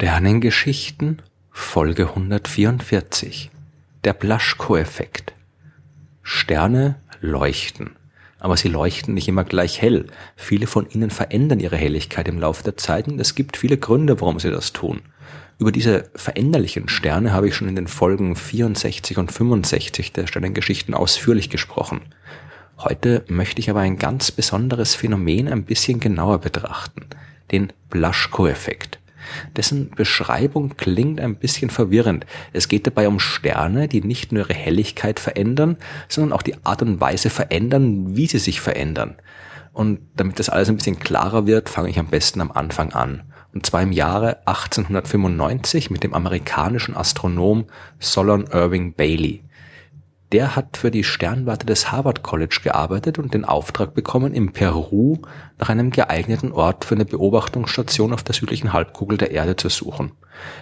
[0.00, 3.50] Sternengeschichten Folge 144
[4.04, 5.32] Der Blaschko-Effekt
[6.22, 7.96] Sterne leuchten,
[8.38, 10.06] aber sie leuchten nicht immer gleich hell.
[10.36, 14.20] Viele von ihnen verändern ihre Helligkeit im Laufe der Zeit und es gibt viele Gründe,
[14.20, 15.00] warum sie das tun.
[15.58, 20.94] Über diese veränderlichen Sterne habe ich schon in den Folgen 64 und 65 der Sternengeschichten
[20.94, 22.02] ausführlich gesprochen.
[22.78, 27.06] Heute möchte ich aber ein ganz besonderes Phänomen ein bisschen genauer betrachten,
[27.50, 29.00] den Blaschko-Effekt.
[29.56, 32.26] Dessen Beschreibung klingt ein bisschen verwirrend.
[32.52, 35.76] Es geht dabei um Sterne, die nicht nur ihre Helligkeit verändern,
[36.08, 39.16] sondern auch die Art und Weise verändern, wie sie sich verändern.
[39.72, 43.22] Und damit das alles ein bisschen klarer wird, fange ich am besten am Anfang an.
[43.54, 47.66] Und zwar im Jahre 1895 mit dem amerikanischen Astronom
[47.98, 49.42] Solon Irving Bailey.
[50.32, 55.18] Der hat für die Sternwarte des Harvard College gearbeitet und den Auftrag bekommen, im Peru
[55.58, 60.12] nach einem geeigneten Ort für eine Beobachtungsstation auf der südlichen Halbkugel der Erde zu suchen.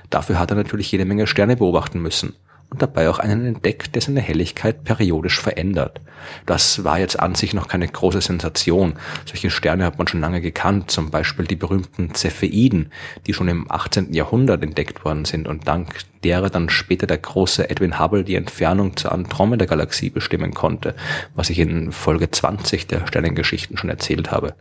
[0.09, 2.37] Dafür hat er natürlich jede Menge Sterne beobachten müssen
[2.71, 6.01] und dabei auch einen entdeckt, der seine Helligkeit periodisch verändert.
[6.47, 8.95] Das war jetzt an sich noch keine große Sensation.
[9.25, 12.91] Solche Sterne hat man schon lange gekannt, zum Beispiel die berühmten Cepheiden,
[13.27, 14.13] die schon im 18.
[14.13, 18.97] Jahrhundert entdeckt worden sind und dank derer dann später der große Edwin Hubble die Entfernung
[18.97, 20.97] zur Andromeda-Galaxie bestimmen konnte,
[21.35, 24.55] was ich in Folge 20 der Sternengeschichten schon erzählt habe.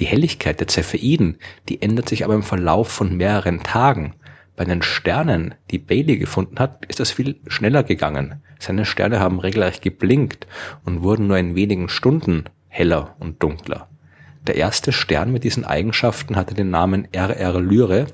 [0.00, 1.36] Die Helligkeit der Cepheiden,
[1.68, 4.14] die ändert sich aber im Verlauf von mehreren Tagen
[4.56, 8.42] bei den Sternen, die Bailey gefunden hat, ist das viel schneller gegangen.
[8.58, 10.46] Seine Sterne haben regelrecht geblinkt
[10.84, 13.88] und wurden nur in wenigen Stunden heller und dunkler.
[14.46, 18.06] Der erste Stern mit diesen Eigenschaften hatte den Namen RR Lyre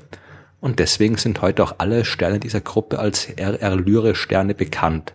[0.61, 5.15] und deswegen sind heute auch alle Sterne dieser Gruppe als RR Lyre Sterne bekannt.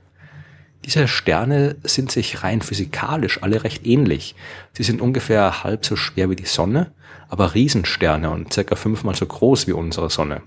[0.85, 4.35] Diese Sterne sind sich rein physikalisch alle recht ähnlich.
[4.73, 6.91] Sie sind ungefähr halb so schwer wie die Sonne,
[7.29, 10.41] aber Riesensterne und circa fünfmal so groß wie unsere Sonne.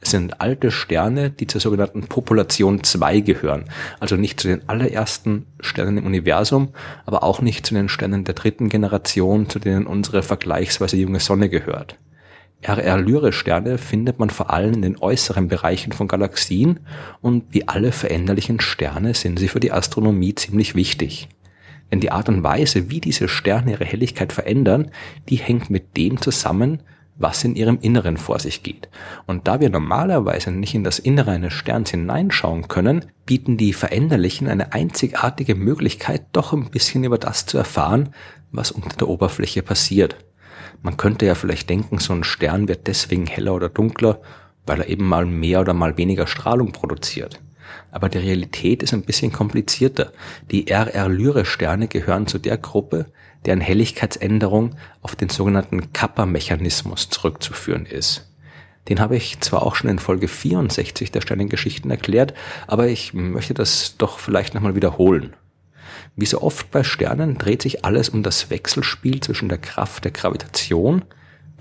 [0.00, 3.64] Es sind alte Sterne, die zur sogenannten Population 2 gehören.
[3.98, 6.70] Also nicht zu den allerersten Sternen im Universum,
[7.06, 11.48] aber auch nicht zu den Sternen der dritten Generation, zu denen unsere vergleichsweise junge Sonne
[11.48, 11.96] gehört.
[12.62, 16.80] RR-Lyre-Sterne findet man vor allem in den äußeren Bereichen von Galaxien
[17.22, 21.28] und wie alle veränderlichen Sterne sind sie für die Astronomie ziemlich wichtig.
[21.90, 24.90] Denn die Art und Weise, wie diese Sterne ihre Helligkeit verändern,
[25.28, 26.82] die hängt mit dem zusammen,
[27.20, 28.88] was in ihrem Inneren vor sich geht.
[29.26, 34.48] Und da wir normalerweise nicht in das Innere eines Sterns hineinschauen können, bieten die Veränderlichen
[34.48, 38.08] eine einzigartige Möglichkeit, doch ein bisschen über das zu erfahren,
[38.50, 40.16] was unter der Oberfläche passiert.
[40.82, 44.20] Man könnte ja vielleicht denken, so ein Stern wird deswegen heller oder dunkler,
[44.64, 47.40] weil er eben mal mehr oder mal weniger Strahlung produziert.
[47.90, 50.12] Aber die Realität ist ein bisschen komplizierter.
[50.50, 53.06] Die RR-Lyre-Sterne gehören zu der Gruppe,
[53.46, 58.26] deren Helligkeitsänderung auf den sogenannten Kappa-Mechanismus zurückzuführen ist.
[58.88, 62.34] Den habe ich zwar auch schon in Folge 64 der Sternengeschichten erklärt,
[62.66, 65.34] aber ich möchte das doch vielleicht nochmal wiederholen.
[66.16, 70.10] Wie so oft bei Sternen dreht sich alles um das Wechselspiel zwischen der Kraft der
[70.10, 71.04] Gravitation,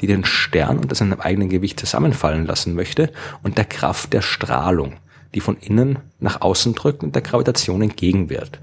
[0.01, 3.11] die den Stern unter seinem eigenen Gewicht zusammenfallen lassen möchte,
[3.43, 4.95] und der Kraft der Strahlung,
[5.35, 8.59] die von innen nach außen drückt und der Gravitation entgegenwirkt.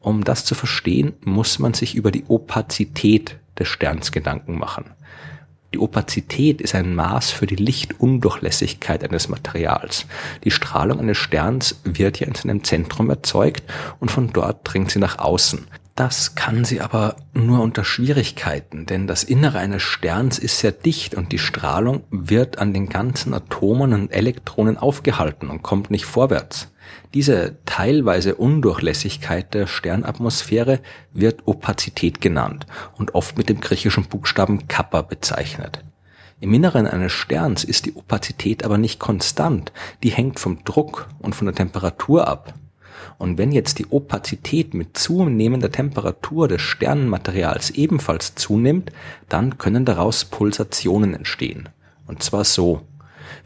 [0.00, 4.92] Um das zu verstehen, muss man sich über die Opazität des Sterns Gedanken machen.
[5.74, 10.06] Die Opazität ist ein Maß für die Lichtundurchlässigkeit eines Materials.
[10.44, 13.64] Die Strahlung eines Sterns wird ja in seinem Zentrum erzeugt
[14.00, 15.66] und von dort dringt sie nach außen.
[15.96, 21.14] Das kann sie aber nur unter Schwierigkeiten, denn das Innere eines Sterns ist sehr dicht
[21.14, 26.68] und die Strahlung wird an den ganzen Atomen und Elektronen aufgehalten und kommt nicht vorwärts.
[27.14, 30.80] Diese teilweise Undurchlässigkeit der Sternatmosphäre
[31.12, 32.66] wird Opazität genannt
[32.96, 35.82] und oft mit dem griechischen Buchstaben Kappa bezeichnet.
[36.40, 39.72] Im Inneren eines Sterns ist die Opazität aber nicht konstant,
[40.02, 42.54] die hängt vom Druck und von der Temperatur ab.
[43.18, 48.92] Und wenn jetzt die Opazität mit zunehmender Temperatur des Sternenmaterials ebenfalls zunimmt,
[49.28, 51.70] dann können daraus Pulsationen entstehen.
[52.06, 52.82] Und zwar so.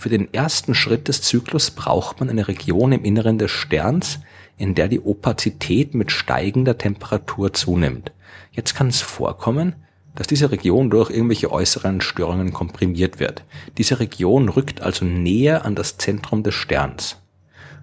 [0.01, 4.21] Für den ersten Schritt des Zyklus braucht man eine Region im Inneren des Sterns,
[4.57, 8.11] in der die Opazität mit steigender Temperatur zunimmt.
[8.51, 9.75] Jetzt kann es vorkommen,
[10.15, 13.45] dass diese Region durch irgendwelche äußeren Störungen komprimiert wird.
[13.77, 17.19] Diese Region rückt also näher an das Zentrum des Sterns.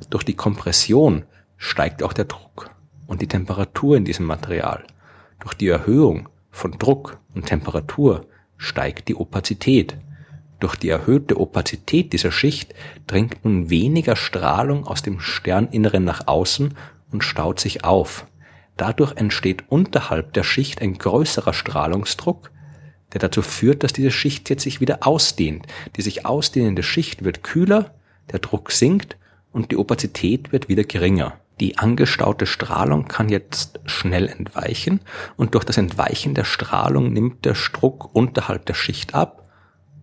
[0.10, 1.24] Durch die Kompression
[1.56, 2.72] steigt auch der Druck
[3.06, 4.86] und die Temperatur in diesem Material.
[5.40, 8.26] Durch die Erhöhung von Druck und Temperatur
[8.58, 9.98] steigt die Opazität.
[10.60, 12.74] Durch die erhöhte Opazität dieser Schicht
[13.06, 16.74] dringt nun weniger Strahlung aus dem Sterninneren nach außen
[17.12, 18.26] und staut sich auf.
[18.76, 22.52] Dadurch entsteht unterhalb der Schicht ein größerer Strahlungsdruck,
[23.14, 25.68] der dazu führt, dass diese Schicht jetzt sich wieder ausdehnt.
[25.96, 27.96] Die sich ausdehnende Schicht wird kühler,
[28.32, 29.18] der Druck sinkt
[29.52, 31.40] und die Opazität wird wieder geringer.
[31.60, 35.02] Die angestaute Strahlung kann jetzt schnell entweichen
[35.38, 39.47] und durch das Entweichen der Strahlung nimmt der Druck unterhalb der Schicht ab,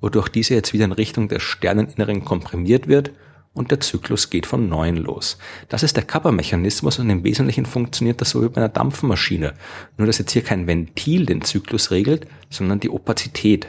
[0.04, 3.12] wodurch diese jetzt wieder in Richtung des Sterneninneren komprimiert wird
[3.54, 5.38] und der Zyklus geht von neuem los.
[5.70, 9.54] Das ist der Kappa-Mechanismus und im Wesentlichen funktioniert das so wie bei einer Dampfmaschine.
[9.96, 13.68] Nur dass jetzt hier kein Ventil den Zyklus regelt, sondern die Opazität.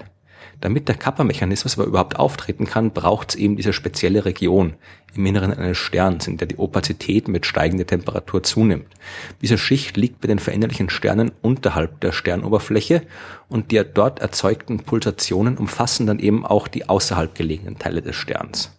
[0.61, 4.73] Damit der Kappa-Mechanismus aber überhaupt auftreten kann, braucht es eben diese spezielle Region
[5.15, 8.87] im Inneren eines Sterns, in der die Opazität mit steigender Temperatur zunimmt.
[9.41, 13.03] Diese Schicht liegt bei den veränderlichen Sternen unterhalb der Sternoberfläche
[13.47, 18.71] und die dort erzeugten Pulsationen umfassen dann eben auch die außerhalb gelegenen Teile des Sterns.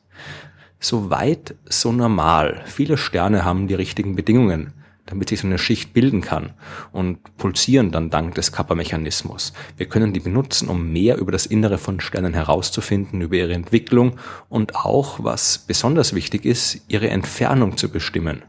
[0.79, 2.63] So weit, so normal.
[2.67, 4.73] Viele Sterne haben die richtigen Bedingungen
[5.07, 6.53] damit sich so eine Schicht bilden kann
[6.93, 9.53] und pulsieren dann dank des Kappa-Mechanismus.
[9.77, 14.17] Wir können die benutzen, um mehr über das Innere von Sternen herauszufinden, über ihre Entwicklung
[14.49, 18.43] und auch, was besonders wichtig ist, ihre Entfernung zu bestimmen.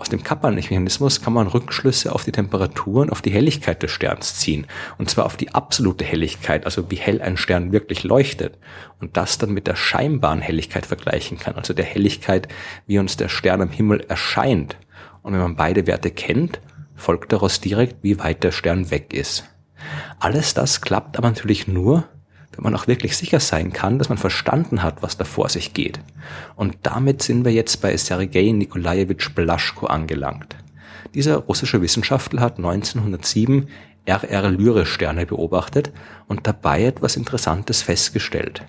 [0.00, 4.36] Aus dem Kappa-Mechanismus kann man Rückschlüsse auf die Temperatur und auf die Helligkeit des Sterns
[4.36, 4.66] ziehen.
[4.96, 8.56] Und zwar auf die absolute Helligkeit, also wie hell ein Stern wirklich leuchtet.
[8.98, 12.48] Und das dann mit der scheinbaren Helligkeit vergleichen kann, also der Helligkeit,
[12.86, 14.78] wie uns der Stern am Himmel erscheint.
[15.22, 16.60] Und wenn man beide Werte kennt,
[16.96, 19.44] folgt daraus direkt, wie weit der Stern weg ist.
[20.18, 22.04] Alles das klappt aber natürlich nur,
[22.52, 25.72] wenn man auch wirklich sicher sein kann, dass man verstanden hat, was da vor sich
[25.72, 26.00] geht.
[26.56, 30.56] Und damit sind wir jetzt bei Sergei Nikolajewitsch Blaschko angelangt.
[31.14, 33.68] Dieser russische Wissenschaftler hat 1907
[34.06, 35.92] RR-Lyre-Sterne beobachtet
[36.26, 38.64] und dabei etwas Interessantes festgestellt.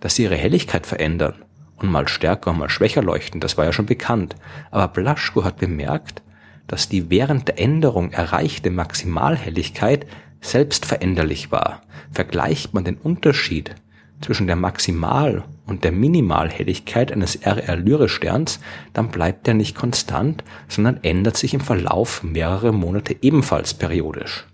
[0.00, 1.34] Dass sie ihre Helligkeit verändern
[1.76, 4.36] und mal stärker, mal schwächer leuchten, das war ja schon bekannt.
[4.70, 6.22] Aber Blaschko hat bemerkt,
[6.66, 10.06] dass die während der Änderung erreichte Maximalhelligkeit
[10.40, 11.82] selbst veränderlich war.
[12.10, 13.74] Vergleicht man den Unterschied
[14.20, 18.60] zwischen der Maximal- und der Minimalhelligkeit eines RR-Lyre-Sterns,
[18.92, 24.46] dann bleibt er nicht konstant, sondern ändert sich im Verlauf mehrerer Monate ebenfalls periodisch.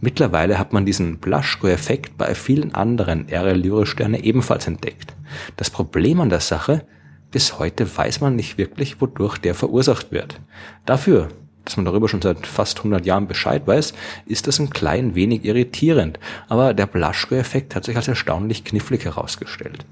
[0.00, 5.14] Mittlerweile hat man diesen Blaschko-Effekt bei vielen anderen RL-Lyre-Sterne ebenfalls entdeckt.
[5.56, 6.86] Das Problem an der Sache,
[7.30, 10.40] bis heute weiß man nicht wirklich, wodurch der verursacht wird.
[10.86, 11.28] Dafür,
[11.64, 13.92] dass man darüber schon seit fast 100 Jahren Bescheid weiß,
[14.26, 16.18] ist das ein klein wenig irritierend.
[16.48, 19.84] Aber der Blaschko-Effekt hat sich als erstaunlich knifflig herausgestellt.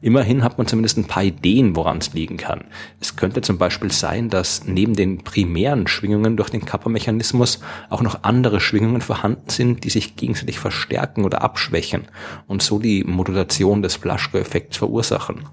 [0.00, 2.64] Immerhin hat man zumindest ein paar Ideen, woran es liegen kann.
[3.00, 7.60] Es könnte zum Beispiel sein, dass neben den primären Schwingungen durch den Kappa-Mechanismus
[7.90, 12.06] auch noch andere Schwingungen vorhanden sind, die sich gegenseitig verstärken oder abschwächen
[12.46, 15.46] und so die Modulation des Blaschko-Effekts verursachen.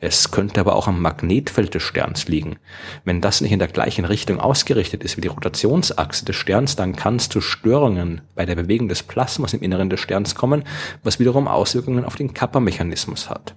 [0.00, 2.56] Es könnte aber auch am Magnetfeld des Sterns liegen.
[3.04, 6.96] Wenn das nicht in der gleichen Richtung ausgerichtet ist wie die Rotationsachse des Sterns, dann
[6.96, 10.64] kann es zu Störungen bei der Bewegung des Plasmas im Inneren des Sterns kommen,
[11.02, 13.54] was wiederum Auswirkungen auf den Kappa-Mechanismus hat.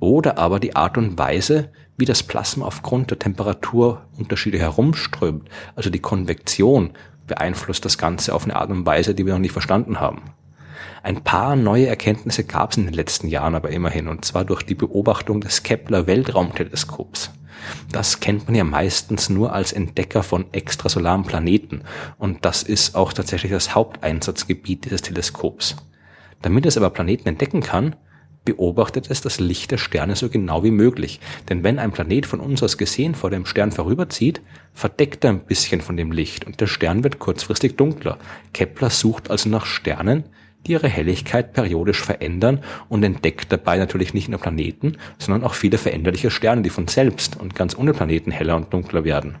[0.00, 5.98] Oder aber die Art und Weise, wie das Plasma aufgrund der Temperaturunterschiede herumströmt, also die
[5.98, 6.92] Konvektion,
[7.26, 10.22] beeinflusst das Ganze auf eine Art und Weise, die wir noch nicht verstanden haben.
[11.02, 14.62] Ein paar neue Erkenntnisse gab es in den letzten Jahren aber immerhin, und zwar durch
[14.62, 17.30] die Beobachtung des Kepler Weltraumteleskops.
[17.92, 21.82] Das kennt man ja meistens nur als Entdecker von extrasolaren Planeten,
[22.18, 25.76] und das ist auch tatsächlich das Haupteinsatzgebiet dieses Teleskops.
[26.42, 27.96] Damit es aber Planeten entdecken kann,
[28.44, 31.20] beobachtet es das Licht der Sterne so genau wie möglich.
[31.50, 34.40] Denn wenn ein Planet von uns aus gesehen vor dem Stern vorüberzieht,
[34.72, 38.16] verdeckt er ein bisschen von dem Licht und der Stern wird kurzfristig dunkler.
[38.54, 40.24] Kepler sucht also nach Sternen,
[40.68, 45.78] die ihre Helligkeit periodisch verändern und entdeckt dabei natürlich nicht nur Planeten, sondern auch viele
[45.78, 49.36] veränderliche Sterne, die von selbst und ganz ohne Planeten heller und dunkler werden.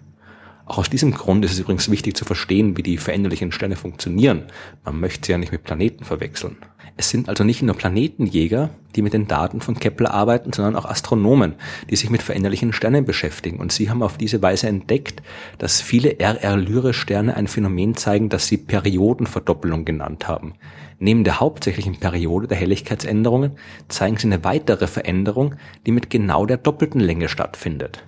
[0.68, 4.42] Auch aus diesem Grund ist es übrigens wichtig zu verstehen, wie die veränderlichen Sterne funktionieren.
[4.84, 6.58] Man möchte sie ja nicht mit Planeten verwechseln.
[6.98, 10.84] Es sind also nicht nur Planetenjäger, die mit den Daten von Kepler arbeiten, sondern auch
[10.84, 11.54] Astronomen,
[11.88, 13.60] die sich mit veränderlichen Sternen beschäftigen.
[13.60, 15.22] Und sie haben auf diese Weise entdeckt,
[15.56, 20.52] dass viele RR-Lyre-Sterne ein Phänomen zeigen, das sie Periodenverdoppelung genannt haben.
[20.98, 23.52] Neben der hauptsächlichen Periode der Helligkeitsänderungen
[23.88, 25.54] zeigen sie eine weitere Veränderung,
[25.86, 28.04] die mit genau der doppelten Länge stattfindet.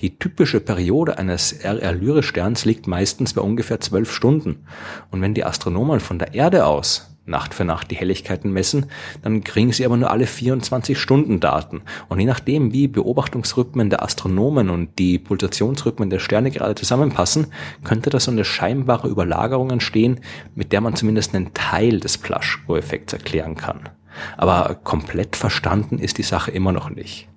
[0.00, 4.66] Die typische Periode eines RR-Lyre-Sterns liegt meistens bei ungefähr zwölf Stunden.
[5.10, 8.86] Und wenn die Astronomen von der Erde aus Nacht für Nacht die Helligkeiten messen,
[9.22, 11.82] dann kriegen sie aber nur alle 24 Stunden Daten.
[12.08, 17.46] Und je nachdem, wie Beobachtungsrhythmen der Astronomen und die Pulsationsrhythmen der Sterne gerade zusammenpassen,
[17.82, 20.20] könnte da so eine scheinbare Überlagerung entstehen,
[20.54, 23.88] mit der man zumindest einen Teil des Plaschko-Effekts erklären kann.
[24.36, 27.28] Aber komplett verstanden ist die Sache immer noch nicht.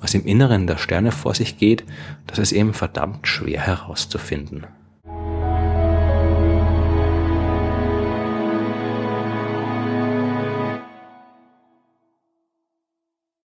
[0.00, 1.84] Was im Inneren der Sterne vor sich geht,
[2.26, 4.66] das ist eben verdammt schwer herauszufinden.